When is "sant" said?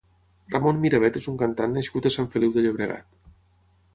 2.17-2.31